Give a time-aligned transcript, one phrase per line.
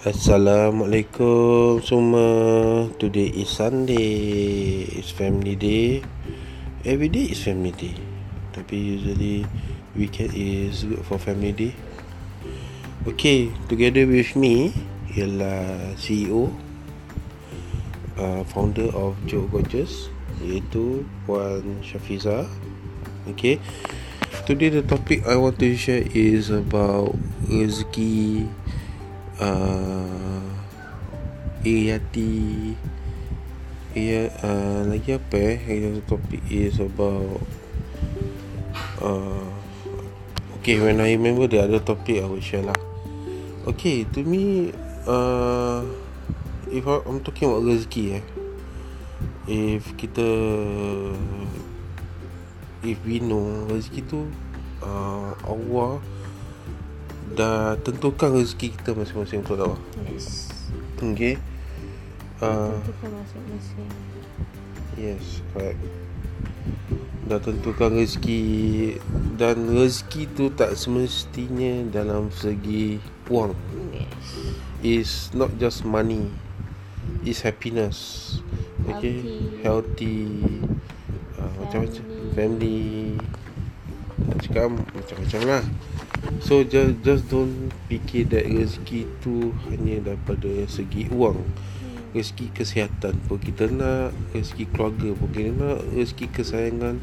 [0.00, 2.88] Assalamualaikum semua.
[2.96, 4.88] Today is Sunday.
[4.96, 6.00] It's family day.
[6.88, 7.92] Every day is family day.
[8.56, 9.44] Tapi usually
[9.92, 11.76] Weekend is good for family day.
[13.04, 14.72] Okay Together with me
[15.12, 16.48] Ialah CEO
[18.16, 20.08] uh, Founder of Joe Gorgeous
[20.40, 22.48] Iaitu Puan Syafiza
[23.36, 23.60] Okay
[24.48, 27.12] Today the topic I want to share is about
[27.44, 28.48] rezeki
[29.40, 30.44] uh,
[31.64, 32.76] Iriati
[33.90, 35.58] Ya, uh, lagi apa eh?
[35.66, 37.42] Yang topik is about
[39.02, 39.50] uh,
[40.60, 42.76] Okay, when I remember the other topic I will share lah.
[43.66, 44.70] Okay, to me
[45.10, 45.82] uh,
[46.70, 48.24] If I, I'm talking about rezeki eh.
[49.50, 50.28] If kita
[52.86, 54.30] If we know rezeki tu
[54.86, 55.98] uh, Allah
[57.34, 59.78] dah tentukan rezeki kita masing-masing tu tahu.
[60.10, 60.50] Yes.
[60.98, 61.38] Okay.
[62.42, 63.90] Uh, Tentukan masing-masing.
[64.98, 65.80] yes, correct.
[67.30, 68.42] Dah tentukan rezeki
[69.38, 72.98] dan rezeki tu tak semestinya dalam segi
[73.30, 73.54] wang.
[73.94, 74.26] Yes.
[74.82, 76.26] Is not just money.
[77.22, 78.40] Is happiness.
[78.88, 79.22] Okay,
[79.62, 80.42] healthy.
[81.38, 82.04] Uh, macam-macam
[82.34, 83.14] family.
[84.26, 85.64] Nak cakap macam-macam lah.
[86.38, 91.42] So just just don't fikir that rezeki tu hanya daripada segi wang.
[92.14, 96.96] Rezeki kesihatan pun kita nak, rezeki keluarga pun kita nak, rezeki kesayangan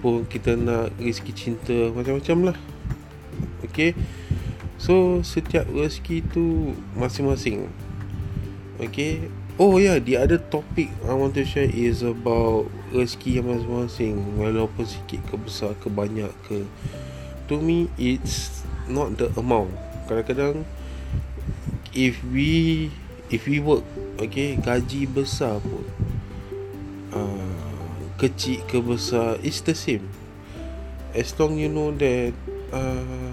[0.00, 2.56] pun kita nak, rezeki cinta macam-macam lah.
[3.68, 3.92] Okay.
[4.80, 7.68] So setiap rezeki tu masing-masing.
[8.80, 9.30] Okay.
[9.60, 14.40] Oh yeah, the other topic I want to share is about rezeki yang masing-masing.
[14.40, 16.64] Walaupun sikit ke besar ke banyak ke
[17.48, 19.74] to me it's not the amount.
[20.06, 20.66] Kadang-kadang
[21.92, 22.90] if we
[23.28, 23.84] if we work
[24.20, 25.84] okay gaji besar pun
[27.12, 27.56] uh,
[28.20, 30.04] kecil ke besar it's the same.
[31.12, 32.32] As long you know that
[32.72, 33.32] uh,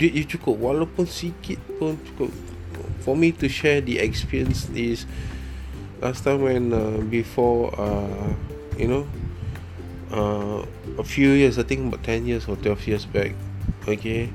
[0.00, 0.56] duit you cukup.
[0.56, 2.32] Walaupun sikit pun cukup.
[3.04, 5.04] For me to share the experience is
[6.00, 8.32] last time when uh, before uh,
[8.76, 9.04] you know
[10.12, 10.64] uh,
[10.98, 13.32] a few years I think about 10 years or 12 years back.
[13.86, 14.30] Okay.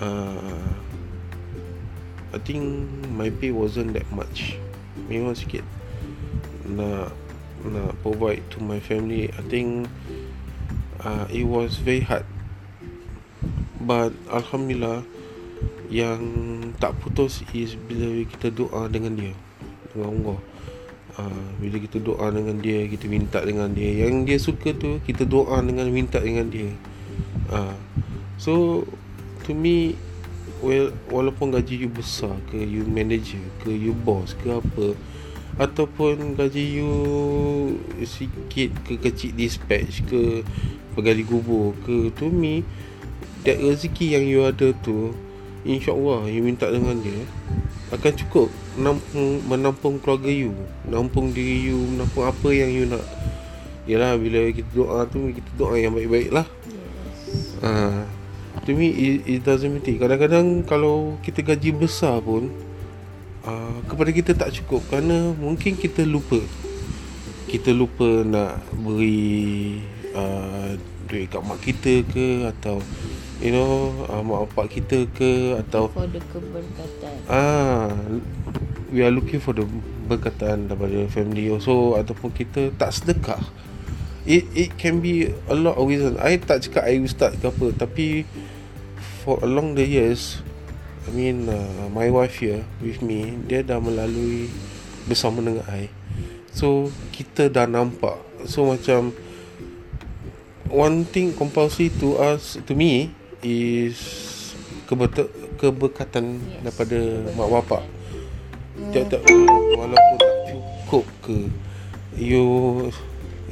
[0.00, 0.74] Uh,
[2.34, 4.58] I think my pay wasn't that much.
[5.06, 5.62] Memang sikit
[6.66, 7.14] nak
[7.62, 9.30] nak provide to my family.
[9.38, 9.86] I think
[11.04, 12.26] uh, it was very hard.
[13.78, 15.04] But Alhamdulillah
[15.92, 16.20] yang
[16.80, 19.34] tak putus is bila kita doa dengan dia
[19.92, 20.38] dengan Allah
[21.18, 24.06] uh, bila kita doa dengan dia kita minta dengan dia.
[24.06, 26.70] Yang dia suka tu kita doa dengan minta dengan dia.
[27.50, 27.76] Uh,
[28.40, 28.84] so
[29.44, 29.94] to me
[30.64, 34.96] well walaupun gaji you besar ke you manager ke you boss ke apa
[35.60, 36.92] ataupun gaji you
[38.02, 40.42] sikit ke kecil dispatch ke
[40.96, 42.66] pegawai gubur ke to me
[43.44, 45.12] that rezeki yang you ada tu
[45.68, 47.22] InsyaAllah you minta dengan dia
[47.94, 50.50] Akan cukup menampung, menampung keluarga you.
[50.82, 53.06] Menampung diri you Menampung apa yang you nak.
[53.86, 56.46] Yalah bila kita doa tu Kita doa yang baik-baik lah.
[56.66, 57.62] Yes.
[57.62, 58.02] uh,
[58.66, 59.94] To me it, it doesn't matter.
[59.94, 62.50] Kadang-kadang kalau kita gaji besar pun
[63.46, 64.82] uh, Kepada kita tak cukup.
[64.90, 66.42] Kerana mungkin kita lupa.
[67.46, 69.78] Kita lupa nak beri
[70.18, 70.74] uh,
[71.06, 72.82] Duit kat mak kita ke Atau
[73.44, 77.12] You know uh, Mak bapak kita ke Atau For the keberkatan.
[77.28, 77.92] Ah,
[78.88, 79.68] we are looking for the
[80.08, 83.44] berkatan daripada family also ataupun kita tak sedekah.
[84.24, 86.16] It it can be a lot of reason.
[86.16, 88.24] I tak cakap I ustaz ke apa tapi
[89.20, 90.40] for along the years
[91.04, 94.48] I mean uh, my wife here with me dia dah melalui
[95.04, 95.92] bersama dengan I.
[96.48, 98.16] So kita dah nampak.
[98.48, 99.12] So macam
[100.72, 103.12] one thing compulsory to us to me
[103.44, 104.00] is
[104.88, 105.28] kebetul
[105.60, 107.36] keberkatan Yes, daripada keberkatan.
[107.36, 107.82] mak bapak.
[108.90, 111.36] Tiap-tiap bulan, walaupun tak cukup ke
[112.18, 112.44] you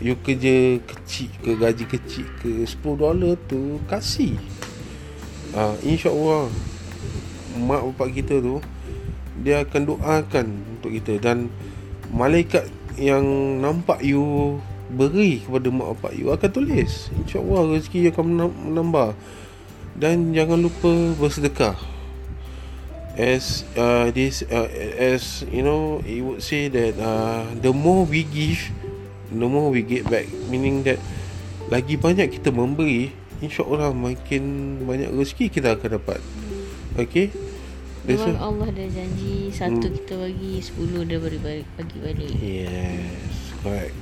[0.03, 4.35] you kerja kecil ke gaji kecil ke 10 dolar tu kasih.
[5.53, 6.49] Uh, insyaallah
[7.61, 8.59] mak bapak kita tu
[9.45, 10.47] dia akan doakan
[10.79, 11.23] untuk kita.
[11.23, 11.53] Dan
[12.11, 12.67] malaikat
[12.99, 13.23] yang
[13.63, 14.59] nampak you
[14.93, 17.09] beri kepada mak bapak you akan tulis.
[17.23, 19.09] Insyaallah rezeki akan menam- menambah
[19.97, 21.77] dan jangan lupa bersedekah.
[23.13, 28.25] As uh, this uh, as you know it would say that uh, the more we
[28.25, 28.73] give
[29.29, 30.29] the more we get back.
[30.49, 30.97] Meaning that
[31.69, 33.13] lagi banyak kita memberi
[33.43, 36.21] InsyaAllah makin banyak rezeki kita akan dapat.
[36.97, 37.35] Okay?
[38.03, 39.95] That's Memang Allah dah janji Satu Hmm.
[39.95, 42.33] kita bagi Sepuluh dia bagi, bagi, bagi balik.
[42.43, 43.95] Yes, correct.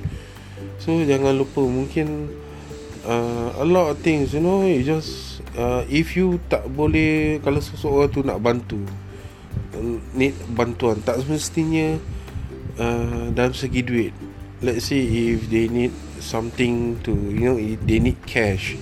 [0.81, 2.29] So jangan lupa mungkin
[3.05, 7.59] uh, a lot of things you know you just uh, if you tak boleh kalau
[7.59, 8.81] seseorang tu nak bantu
[9.75, 11.97] uh, need bantuan tak semestinya
[12.79, 14.13] uh, dalam segi duit.
[14.61, 15.89] Let's say if they need
[16.21, 18.77] something to you know they need cash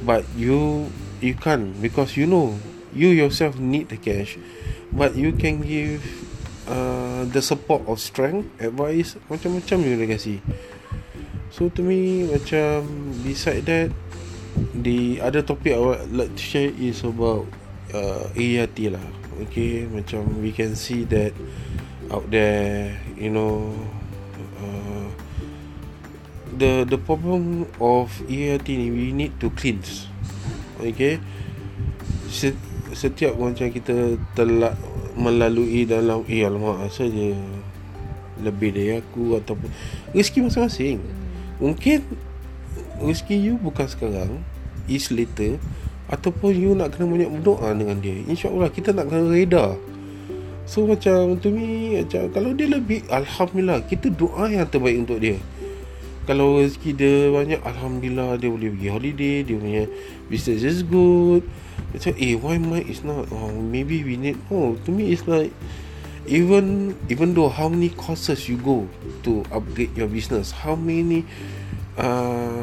[0.00, 0.88] but you
[1.20, 2.56] you can't because you know
[2.96, 4.40] you yourself need the cash
[4.88, 6.00] but you can give
[6.64, 10.40] uh, the support of strength advice macam-macam you dah kasi
[11.50, 12.86] so to me macam
[13.26, 13.90] beside that
[14.74, 17.46] the other topic I would like to share is about
[17.94, 19.06] uh, ART lah.
[19.48, 21.34] Okay macam we can see that
[22.10, 23.72] out there you know
[24.60, 25.08] uh,
[26.54, 30.10] the the problem of EAT ni we need to cleanse.
[30.82, 31.18] Okay?
[32.30, 32.54] Set,
[32.94, 34.74] setiap macam kita telah
[35.18, 37.34] melalui dalam eh alamak asal je
[38.40, 39.68] lebih dari aku ataupun
[40.16, 40.98] rezeki masing-masing
[41.60, 42.02] mungkin
[43.04, 44.40] rezeki you bukan sekarang
[44.88, 45.60] is later
[46.10, 49.78] ataupun you nak kena banyak berdoa dengan dia insyaallah kita nak kena reda
[50.70, 55.34] So macam to me macam kalau dia lebih alhamdulillah kita doa yang terbaik untuk dia.
[56.30, 59.84] Kalau rezeki dia banyak alhamdulillah dia boleh pergi holiday, dia punya
[60.30, 61.42] business is good.
[61.90, 63.26] Macam eh why mine is not?
[63.34, 65.50] Oh maybe we need oh to me it's like
[66.30, 68.86] even even though how many courses you go
[69.26, 71.26] to upgrade your business, how many
[71.98, 72.62] uh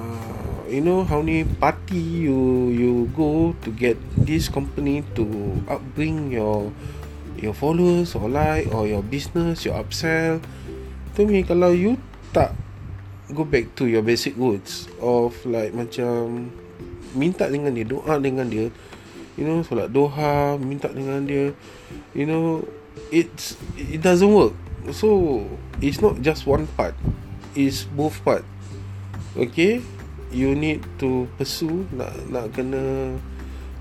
[0.71, 5.27] you know how many party you you go to get this company to
[5.67, 6.71] upbring your
[7.35, 10.39] your followers or like or your business your upsell
[11.13, 11.99] to me kalau you
[12.31, 12.55] tak
[13.35, 16.47] go back to your basic roots of like macam
[17.15, 18.71] minta dengan dia doa dengan dia
[19.35, 21.51] you know solat doha minta dengan dia
[22.15, 22.63] you know
[23.11, 24.53] it's it doesn't work.
[24.91, 25.43] So
[25.81, 26.95] it's not just one part.
[27.55, 28.45] It's both part.
[29.35, 29.81] Okay?
[30.31, 33.15] You need to pursue nak nak kena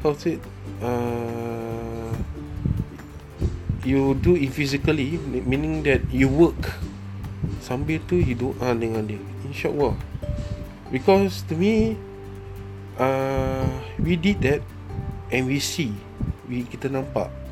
[0.02, 0.34] how to say
[0.78, 2.14] uh,
[3.82, 6.78] you do it physically meaning that you work.
[7.62, 9.22] Sambil tu you doa dengan dia.
[9.46, 9.98] Insyaallah.
[10.94, 11.98] Because to me
[12.98, 13.66] uh,
[13.98, 14.62] we did that
[15.34, 15.90] and we see.
[16.46, 17.45] We kita nampak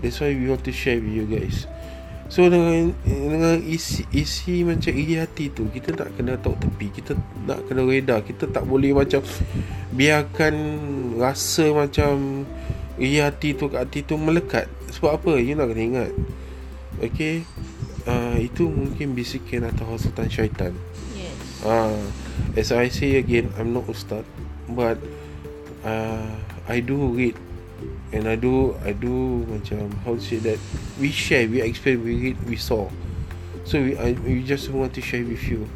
[0.00, 1.66] that's why we want to share with you guys.
[2.28, 7.16] So dengan dengan isi isi macam iri hati tu kita tak kena tahu tepi kita
[7.48, 9.24] nak kena reda kita tak boleh macam
[9.96, 10.54] biarkan
[11.16, 12.44] rasa macam
[13.00, 14.68] iri hati tu kat hati tu melekat.
[14.92, 15.32] Sebab apa?
[15.40, 16.12] You nak kena ingat.
[17.00, 17.48] Okay?
[18.04, 20.72] Uh, itu mungkin bisikan atau hasutan syaitan.
[21.16, 21.64] Yes.
[21.64, 21.96] Ah,
[22.56, 24.24] as I say again, I'm not ustad,
[24.68, 24.96] but
[25.84, 26.32] uh,
[26.68, 27.36] I do read
[28.12, 30.60] and I do I do macam how to say that
[30.96, 32.88] we share, we experience, we read, we saw.
[33.68, 35.68] So we I, we just want to share with you.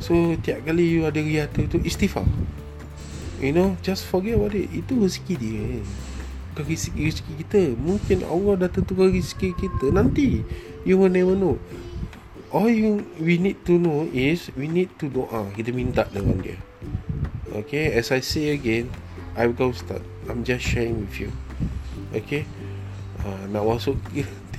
[0.00, 2.26] So tiap kali you ada riata tu istighfar.
[3.40, 4.68] You know, just forget about it.
[4.68, 5.80] Itu rezeki dia.
[6.52, 7.62] Bukan rezeki, rezeki kita.
[7.76, 9.92] Mungkin Allah dah tentukan rezeki kita.
[9.92, 10.44] Nanti
[10.84, 11.60] you will never know
[12.50, 16.58] all you we need to know is we need to doa kita minta dengan dia
[17.54, 18.90] okay as I say again
[19.38, 21.34] I will start I'm just sharing with you.
[22.14, 22.46] Okay?
[23.26, 23.98] Uh, nak masuk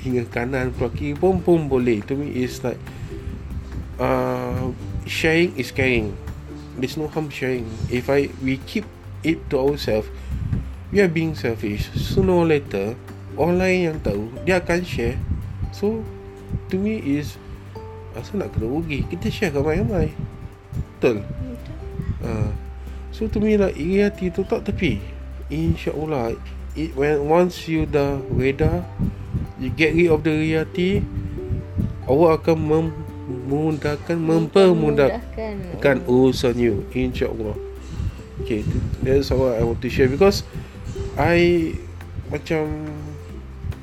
[0.03, 2.03] tinggal kanan keluar kiri pun pun boleh.
[2.11, 2.77] To me is like
[3.95, 4.75] uh,
[5.07, 6.11] sharing is caring.
[6.75, 7.71] There's no harm sharing.
[7.87, 8.83] If I we keep
[9.23, 10.11] it to ourselves
[10.91, 11.87] we are being selfish.
[11.95, 12.99] Sooner or later
[13.39, 15.15] orang lain yang tahu dia akan share.
[15.71, 16.03] So
[16.67, 17.39] to me is
[18.19, 19.07] asal nak kena rugi?
[19.07, 20.11] Kita share ramai-ramai.
[20.99, 21.23] Betul?
[22.19, 22.51] Uh,
[23.15, 25.20] so to me like iri hati tu tak tepi
[25.51, 26.39] insyaAllah
[26.79, 28.87] it, when once you dah reda
[29.59, 31.03] you get rid of the hati
[32.07, 37.53] Allah akan memudahkan mempermudahkan kan urusan you insyaallah.
[38.41, 38.65] Okay
[39.05, 40.41] that's what I want to share because
[41.19, 41.75] I
[42.31, 42.89] macam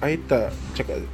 [0.00, 1.04] I tak cakap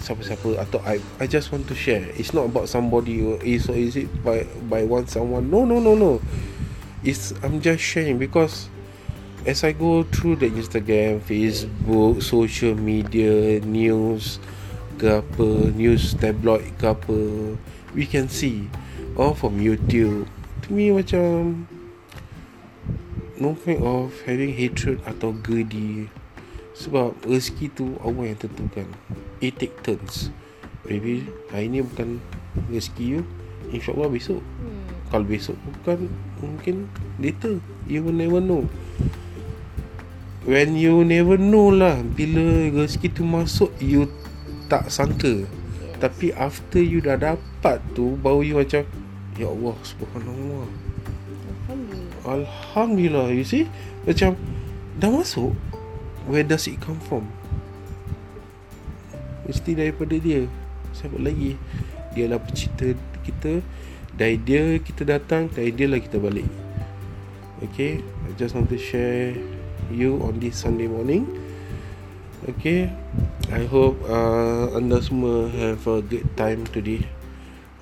[0.00, 2.08] siapa-siapa atau I I just want to share.
[2.16, 5.48] It's not about somebody or is or is it by by one someone?
[5.48, 6.20] No no no no.
[7.04, 8.68] It's I'm just sharing because
[9.46, 14.36] as I go through the Instagram Facebook social media news
[15.00, 17.18] ke apa news tabloid ke apa
[17.96, 18.68] we can see.
[19.16, 20.28] All from YouTube.
[20.64, 21.64] To me macam
[23.40, 26.12] no point of having hatred atau greedy.
[26.76, 28.88] Sebab rezeki tu Allah yang tentukan.
[29.40, 30.28] It take turns.
[30.84, 32.20] Maybe hari ni bukan
[32.68, 33.20] rezeki you.
[33.72, 34.44] InsyaAllah besok.
[34.60, 34.84] Hmm.
[35.08, 36.88] Kalau besok bukan Mungkin
[37.20, 37.60] later.
[37.84, 38.68] You will never know
[40.48, 44.08] when you never know lah bila rezeki tu masuk you
[44.72, 45.44] tak sangka.
[46.00, 48.86] Tapi after you dah dapat tu baru you macam
[49.36, 50.66] ya Allah subhanallah.
[51.68, 52.22] Alhamdulillah.
[52.24, 53.68] alhamdulillah you see?
[54.08, 54.38] Macam
[54.96, 55.52] dah masuk
[56.24, 57.28] where does it come from?
[59.44, 60.48] Mesti daripada dia.
[60.96, 61.60] Siapa lagi?
[62.16, 63.60] Dia lah pencipta kita.
[64.16, 66.48] Dari dia kita datang dari dia lah kita balik.
[67.60, 69.59] Okay I just want to share
[69.92, 71.26] you on this Sunday morning
[72.48, 72.88] okay
[73.52, 77.04] I hope uh, anda semua have a good time today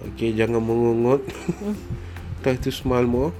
[0.02, 1.22] okay jangan mengungut
[2.42, 3.30] try to smile more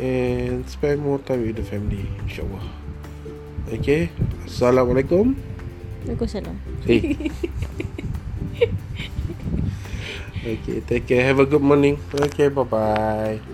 [0.00, 2.64] and spend more time with the family insyaAllah
[3.70, 4.10] okay
[4.44, 5.54] Assalamualaikum
[6.04, 6.56] Waalaikumsalam.
[6.84, 7.00] Hey.
[10.52, 11.24] okay, take care.
[11.24, 11.96] Have a good morning.
[12.12, 13.53] Okay, bye bye.